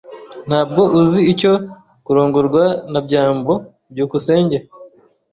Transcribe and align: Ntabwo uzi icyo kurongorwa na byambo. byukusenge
Ntabwo 0.47 0.81
uzi 0.99 1.21
icyo 1.33 1.53
kurongorwa 2.05 2.63
na 2.91 2.99
byambo. 3.05 3.53
byukusenge 3.91 4.57